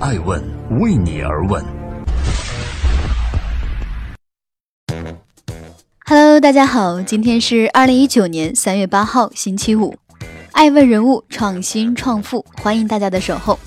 [0.00, 0.40] 爱问
[0.78, 1.60] 为你而问。
[6.06, 9.96] Hello，大家好，今天是二零一九年三月八号，星期五。
[10.52, 13.58] 爱问人物创新创富，欢迎大家的守候。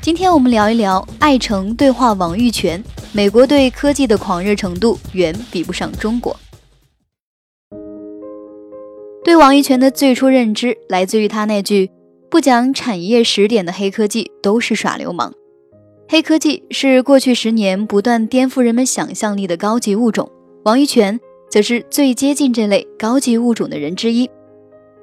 [0.00, 2.80] 今天我们聊一聊爱成对话王玉泉。
[3.10, 6.36] 美国对科技的狂热程度远比不上中国。
[9.24, 11.90] 对王玉泉的最初认知来自于他那句。
[12.30, 15.32] 不讲产业时点的黑科技都是耍流氓。
[16.08, 20.30] 黑科技是过去十年不断颠覆人们想象力的高级物种。
[20.64, 21.18] 王玉泉
[21.50, 24.30] 则是最接近这类高级物种的人之一。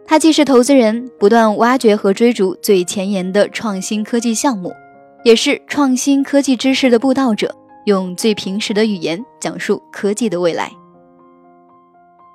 [0.06, 4.72] 他既是投资人，不断挖掘和追逐最前沿的创新科技项目，
[5.24, 7.54] 也是创新科技知识的布道者，
[7.86, 10.72] 用最平实的语言讲述科技的未来。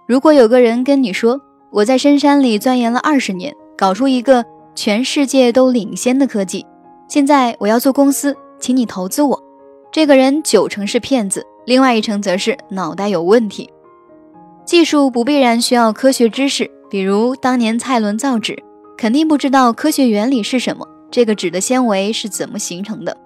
[0.06, 1.40] 如果有个人跟你说
[1.72, 4.44] ：“我在深山里钻研了二十年，搞出一个。”
[4.74, 6.64] 全世界都领先的科技，
[7.08, 9.42] 现在我要做公司，请你投资我。
[9.90, 13.70] 这个人九成是骗子，另外一成则是脑袋有问题。
[14.64, 18.62] 技术不必然需要科学知识，比如当年蔡伦造纸，
[18.98, 23.16] 肯定不知道科学原理是什么，这个纸的纤维是怎么形成的。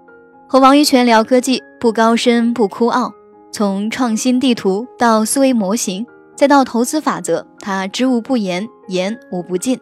[0.49, 3.13] 和王玉泉聊科技，不高深不枯傲，
[3.51, 9.81] 从创新地图到思维模型，再到投资法则，他知无不言，言无不尽。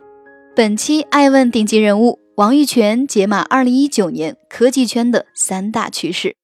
[0.56, 6.34] 本期爱问顶级人物王玉泉解码二零一九年科技圈的三大趋势。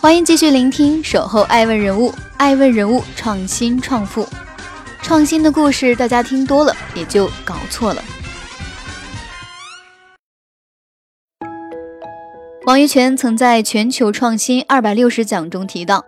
[0.00, 4.26] 欢迎继续聆听守候爱问人物，爱问人物创新创富，
[5.00, 8.02] 创新的故事大家听多了也就搞错了。
[12.66, 16.04] 王玉泉曾在全球创新二百六十讲中提到，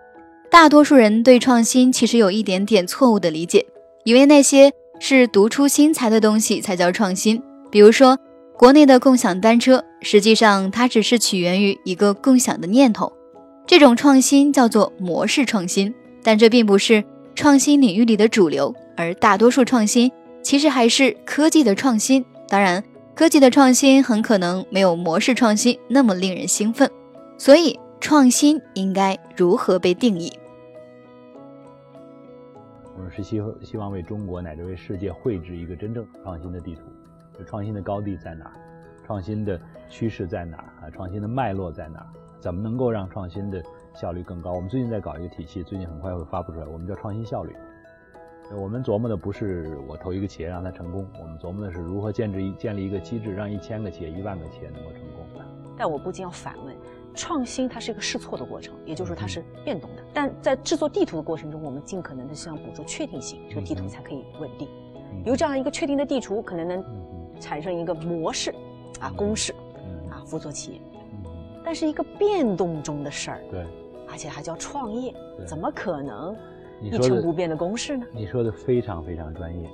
[0.51, 3.65] 大多数人对创新其实有一点点错误的理解。
[4.03, 8.17] 以为那些是独出心裁的东西才叫创新，比如说
[8.57, 13.11] 国内的共享单车，实际上它只是起源于一个共享的念头，
[13.67, 17.03] 这种创新叫做模式创新，但这并不是
[17.35, 20.11] 创新领域里的主流，而大多数创新
[20.41, 22.23] 其实还是科技的创新。
[22.47, 22.83] 当然，
[23.13, 26.89] 科技的创新很可能没有模式创新那么令人兴奋，
[27.37, 30.31] 所以创新应该如何被定义？
[33.15, 36.81] 是希希望为中国乃至为世界绘制一个真正创新的地图，
[37.45, 38.51] 创新的高地在哪儿？
[39.05, 40.85] 创新的趋势在哪儿？
[40.85, 42.07] 啊，创新的脉络在哪儿？
[42.41, 44.51] 怎么能够让创新的效率更高？
[44.51, 47.55] 我们最近在搞一个体系，最近很快会发布出来，我们叫创新效率。
[48.53, 55.25] 我们琢磨的不是我投一个企业让它成功，我们琢磨的是如何建制一建立一个机制，让一千个企业、一万个企业能够成功。
[55.77, 56.75] 但我不禁要反问。
[57.15, 60.03] 创新它是一个试错的过程，也就是说它是变动的。
[60.13, 64.67] 但在制作地图的过程中，我们尽可能的希望捕捉确定性，这个地图才可以稳定。
[65.23, 66.83] 有这样一个确定的地图，可能能
[67.39, 68.53] 产生一个模式
[68.99, 69.53] 啊公式
[70.11, 70.81] 啊辅佐企业。
[71.63, 73.65] 但是一个变动中的事儿，对，
[74.09, 75.13] 而且还叫创业，
[75.47, 76.35] 怎么可能
[76.81, 78.05] 一成不变的公式呢？
[78.13, 79.69] 你说的非常非常专业，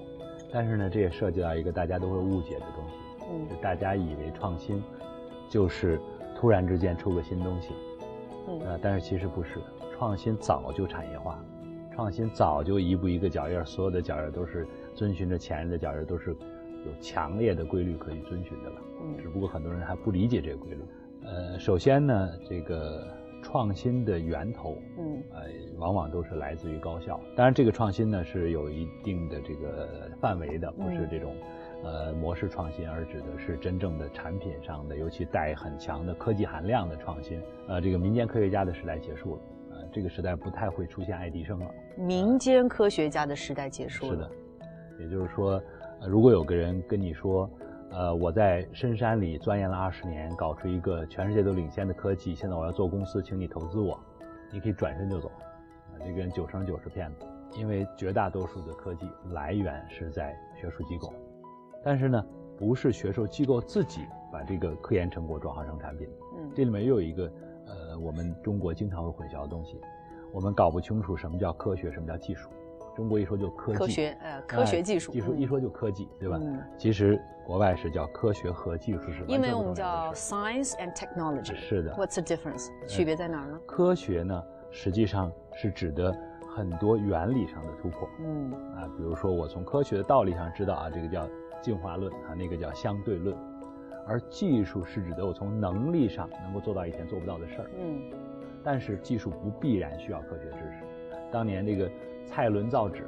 [0.54, 4.82] 但是呢，这也涉及到一个大家都会误解的东西，嗯，就大家以为创新
[5.50, 6.00] 就是。
[6.42, 7.70] 突然之间出个新东西，
[8.66, 9.60] 呃，但是其实不是，
[9.94, 11.40] 创新早就产业化，
[11.94, 18.82] 创新早就一步一个脚印，所有的脚印都是遵循着前人的脚印，都是有强烈的规律可以遵循的了。
[19.04, 20.80] 嗯，只不过很多人还不理解这个规律。
[21.24, 23.06] 呃，首先呢，这个
[23.44, 25.42] 创新的源头，嗯，呃，
[25.78, 27.22] 往往都是来自于高校。
[27.36, 31.36] 当然，这个创新呢是有一定的这个范围的，不是这种。
[31.84, 37.42] 呃，模式创新而指的是真正的产品上的，尤其带很强的科技含量的创新。
[37.68, 41.72] 呃，这个民间科学家的时代结束了，呃，这个时代不太会出现爱迪生了。
[41.98, 44.12] 民间科学家的时代结束了。
[44.12, 44.32] 是的，
[45.00, 45.62] 也就是说，
[46.08, 47.50] 如果有个人跟你说，
[47.90, 54.00] 呃，我在深山里钻研了二十年，搞出一个全世界都领先的科技，现在我要做公司，请你投资我，
[54.52, 55.32] 你可以转身就走。
[55.94, 57.26] 呃，这个人九成九是骗子，
[57.58, 61.12] 因为绝大多数的科技来源是在学术机构。
[61.84, 62.26] 但是呢，
[62.58, 64.02] 不是学术机构自己
[64.32, 66.08] 把这个科研成果转化成产品。
[66.38, 67.32] 嗯，这里面又有一个
[67.68, 69.80] 呃，我们中国经常会混淆的东西，
[70.32, 72.50] 我们搞不清楚什么叫科学，什么叫技术。
[72.94, 76.38] 中国一说就科技，科学呃，科学技术，技术一说就科技，对吧？
[76.42, 79.24] 嗯其实国外是叫科学和技术是。
[79.28, 81.56] 因为我们叫 science and technology。
[81.56, 81.94] 是的。
[81.94, 82.70] What's the difference？
[82.88, 83.60] 区别在哪儿呢？
[83.66, 86.14] 科学呢，实际上是指的
[86.54, 88.08] 很多原理上的突破。
[88.20, 91.28] 嗯啊，比如说我从科学的道理上知道啊，这个叫。
[91.62, 93.36] 进化论啊，那个叫相对论，
[94.08, 97.70] 而技术是指的我从能力上能够做到以前做不到的事儿。
[97.80, 98.02] 嗯，
[98.64, 100.84] 但是技术不必然需要科学知识。
[101.32, 101.90] 当年这个
[102.26, 103.08] 蔡伦造纸，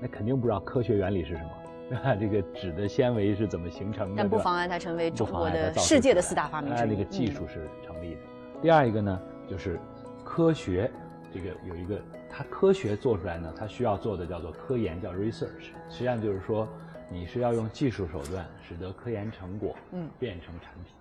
[0.00, 4.14] 那肯定不知道科学原理是什么，啊， 这个纸的纤维是怎么形成的？
[4.16, 6.90] 但不妨碍它成为中国的世界的四大发明之一。
[6.90, 8.20] 那个技术是成立的。
[8.62, 9.80] 第二一个呢，就是
[10.22, 10.90] 科学，
[11.32, 12.00] 这个有一个，
[12.30, 15.72] 它科学做出来呢，它需要做的叫做科研，叫 research。
[15.88, 16.68] 实际上就是说，
[17.10, 20.92] 你是要用技术手段，使得科研成果嗯变成产品。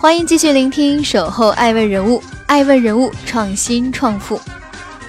[0.00, 4.40] 欢迎继续聆听《守候爱问人物》，爱问人物创新创富。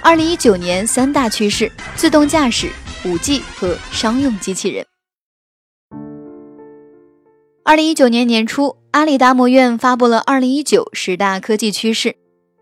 [0.01, 2.69] 二零一九年三大趋势：自动驾驶、
[3.05, 4.85] 五 G 和商用机器人。
[7.63, 12.15] 二零一九年年初，阿里达摩院发布了二零一九十大科技趋势，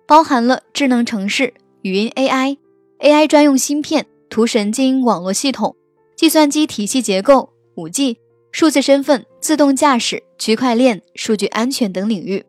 [0.06, 2.58] 包含了智能城市、语音 AI、
[3.00, 4.06] AI 专用芯片、
[4.38, 5.75] 图神经网络系统、
[6.16, 8.19] 计算机体系结构、五 G、
[8.51, 12.45] 数字身份、自动驾驶、区块链、数据安全等领域。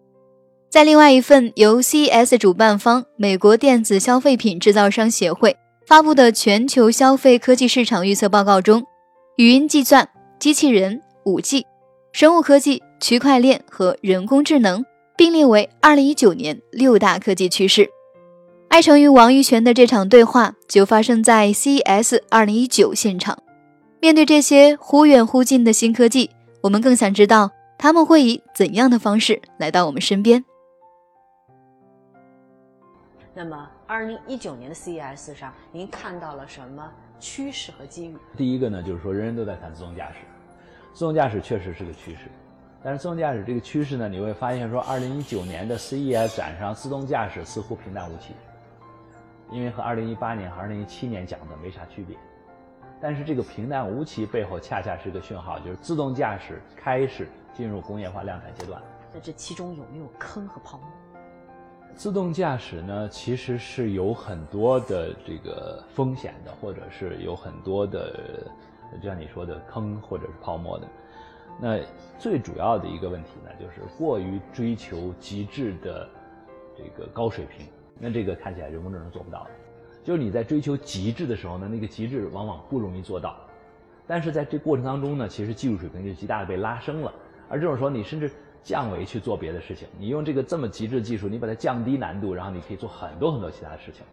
[0.69, 5.57] 在另外一份由 CES 主办方美国电子消费品制造商协会
[5.87, 8.85] 发布的全球消费科技市场预测报告中，
[9.39, 10.07] 语音计算、
[10.39, 11.65] 机器人、五 G、
[12.13, 14.85] 生物科技、区块链和人工智能
[15.17, 17.89] 并列为2019年六大科技趋势。
[18.69, 23.43] 艾诚与王玉泉的这场对话就发生在 CES 2019现场。
[24.01, 26.31] 面对这些忽远忽近的新科技，
[26.63, 30.45] 我们更想知道他们会以怎样的方式来到我们身边。
[33.35, 36.89] 那么，二零一九年的 CES 上，您看到了什么
[37.19, 38.15] 趋势和机遇？
[38.37, 40.19] 第一个呢，就是说人人都在谈自动驾驶，
[40.93, 42.31] 自动驾驶确实是个趋势，
[42.85, 48.35] 但是自动驾驶这个趋势呢，你会发现说，二零一九年的 CES 展上，自动驾驶似乎平淡无奇，
[49.51, 52.17] 因为和二零一八年和二零一七年讲的没啥区别。
[53.01, 58.83] 但是这个平淡无奇背后，恰恰是个讯号，就是自动驾驶开始进入工业化量产阶段。
[59.15, 60.87] 那这其中有没有坑和泡沫？
[61.95, 68.45] 自动驾驶呢，其实是有很多的这个风险的，或者是有很多的，
[69.01, 70.87] 就像你说的坑或者是泡沫的。
[71.61, 71.81] 那
[72.19, 76.09] 最主要的一个问题呢，就是过于追求极致的
[76.77, 77.67] 这个高水平。
[77.99, 79.51] 那这个看起来人工智能做不到的。
[80.05, 83.37] 就是你在追求极致的时候呢，那个极致往往不容易做到。
[84.07, 87.13] 但是在这过程当中呢，其实技术水平就极大的被拉升了。
[87.49, 88.31] 而这种时候，你甚至。
[88.61, 94.05] 降维去做别的事情，你用这个这么极致的技术，你把它降低难度，然后你可以做很多很多其他的事情。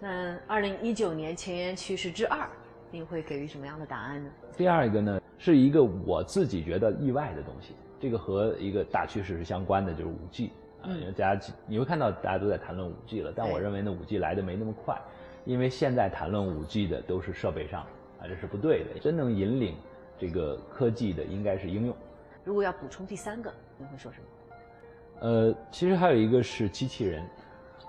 [0.00, 2.48] 那二零一九年前沿趋势之二，
[2.90, 4.30] 你会给予什么样的答案呢？
[4.56, 10.52] 第二个呢，是一个我自己觉得意外的东西，这个和一个大趋势是相关的，就是五 G
[10.90, 10.96] 啊。
[11.16, 15.00] 大家你会看到大家都在谈论五 G 了，但我认为呢，五 G 来的没那么快，
[15.44, 17.82] 因为现在谈论五 G 的都是设备上
[18.20, 19.00] 啊，这是不对的。
[19.00, 19.76] 真能引领
[20.18, 21.96] 这个科技的，应该是应用。
[22.44, 24.24] 如果要补充第三个，你会说什么？
[25.20, 27.22] 呃，其实还有一个是机器人，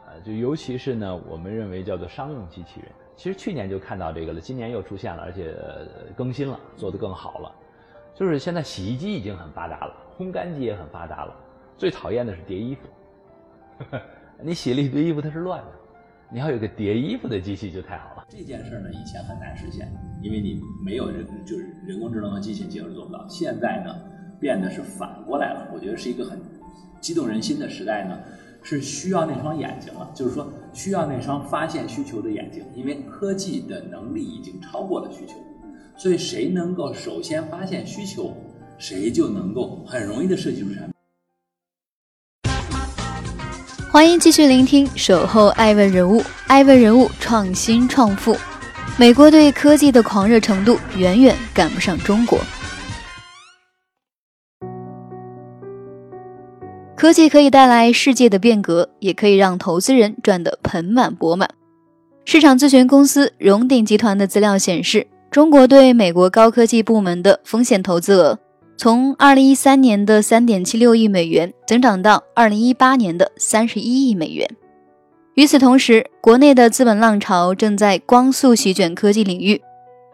[0.06, 2.92] 啊，就尤其是呢，我们认为叫做商用机器人。
[3.16, 5.54] 其实去年就看到这个了，今年又出现了，而且
[6.16, 7.56] 更新了，做得更好了。
[8.16, 11.36] 就是现在洗衣机已经很发达了，烘干机也很发达了，
[11.80, 12.82] 最讨厌的是叠衣服。
[14.44, 15.72] 你洗了一堆衣服，它是乱的，
[16.30, 18.26] 你要有个叠衣服的机器就太好了。
[18.28, 19.88] 这件事呢，以前很难实现，
[20.22, 23.26] 因为你没有人，就是人工智能和机器结合做不到。
[23.28, 23.96] 现在呢？
[24.42, 26.40] 变得是反过来了，我觉得是一个很
[27.02, 28.18] 激动人心的时代呢，
[28.64, 35.36] 是需要那双眼睛了，就是说需要那双发现需求的眼睛，因为科技的能力已经超过了需求，
[35.98, 38.34] 所以谁能够首先发现需求，
[38.78, 40.94] 谁就能够很容易的设计出产品。
[43.92, 48.38] 欢迎继续聆听《守候爱问人物》，爱问人物创新创富，
[49.00, 52.40] 美国对科技的狂热程度远远赶不上中国。
[56.96, 61.50] 科技可以带来世界的变革，也可以让投资人赚得盆满钵满。
[62.26, 68.38] 市场咨询公司荣鼎集团的资料显示，中国对美国高科技部门的风险投资额，
[68.82, 74.50] 从2013年的3.76亿美元增长到2018年的31亿美元。
[75.34, 79.62] 与此同时，国内的资本浪潮正在光速席卷科技领域。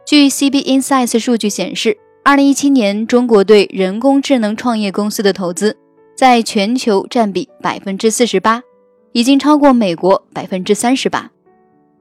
[0.04, 5.78] 据 CB Insights 数据显示，2017年中国对人工智能创业公司的投资。
[6.18, 8.64] 在全球占比百分之四十八，
[9.12, 11.30] 已经超过美国百分之三十八。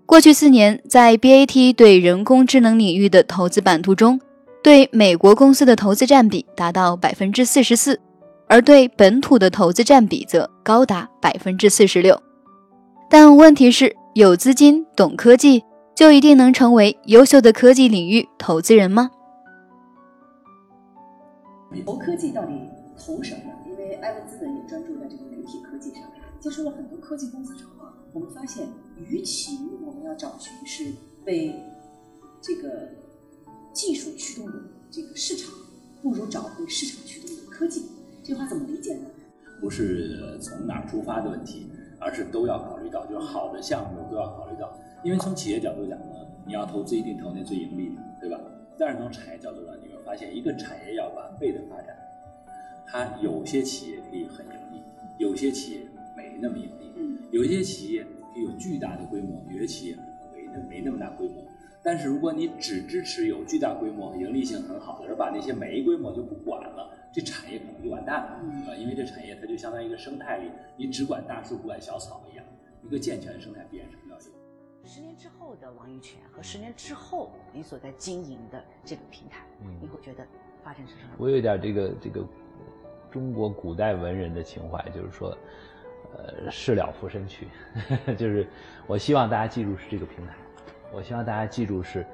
[0.07, 4.19] 过去四年，在 BAT 对人工智能领域的投资版图中，
[4.65, 8.01] 对美国公司的投资占比达到百分之四十四，
[8.49, 12.19] 而对本土的投资占比则高达百分之四十六。
[13.11, 15.63] 但问题是，有资金、懂科技，
[15.95, 19.11] 就一定能成为优秀的科技领域投资人吗？
[21.85, 22.55] 投科技到底
[22.97, 23.53] 投什么？
[23.69, 26.05] 因为艾文资本也专注在这个媒体科技上，
[26.41, 28.67] 接触了很多科技公司之后啊，我们发现，
[28.97, 30.91] 与其我们要找寻是
[31.23, 31.55] 被
[32.41, 32.89] 这个
[33.75, 35.53] 技术驱动的这个市场，
[36.01, 37.83] 不如找回市场驱动的科技。
[38.23, 39.07] 这话怎么理解呢？
[39.61, 41.67] 不是从哪出发的问题，
[41.99, 44.79] 而是都要考虑到，就是好的项目都要考虑到。
[45.03, 46.15] 因为从企业角度讲呢，
[46.47, 48.41] 你要投资一定投那最盈利的，对吧？
[48.79, 51.97] 但是从产业角度上，你会发现，一个产业要完备的发展，
[52.87, 54.83] 它有些企业可以很盈利，
[55.19, 55.81] 有些企业
[56.17, 56.93] 没那么盈利，
[57.31, 59.97] 有些企业可以有巨大的规模，有些企业
[60.33, 61.43] 没那没那么大规模。
[61.85, 68.31] 但是如果你只支持有巨大规模、盈利性很好的，而把那些没规模就不管了，这产业可能就完蛋了
[68.67, 68.75] 啊！
[68.75, 72.45] 因为这产业它就相当于一个生态里，你只管大树不管小草一样，
[72.83, 74.23] 一个健全的生态必然是要有。
[74.87, 79.47] 十年之后的王玉泉和十年之后你所在经营的这个平台，
[79.81, 80.27] 你会觉得
[80.63, 81.11] 发展是什么？
[81.19, 82.27] 我有点这个这个
[83.11, 85.37] 中国古代文人的情怀，就是说，
[86.17, 87.47] 呃，事了拂身去，
[88.17, 88.47] 就是
[88.87, 90.35] 我希望大家记住是这个平台，
[90.95, 92.07] 我希望大家记住是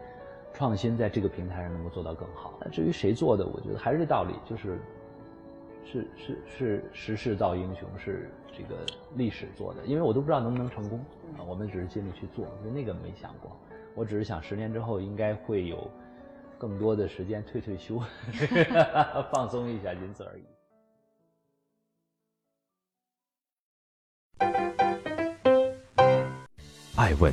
[0.54, 2.54] 创新在这个平台上能够做到更好。
[2.60, 4.78] 那至于谁做的，我觉得还是这道理，就是
[5.84, 10.98] 是是是时势造英雄，是这个历史做的，因为我都不知道能不能成功。
[11.38, 13.54] 啊，我们只是尽力去做，那个没想过。
[13.94, 15.90] 我只是想十年之后应该会有
[16.58, 18.00] 更多的时间退退休，
[19.30, 20.44] 放松一下，仅此而已。
[26.96, 27.32] 爱问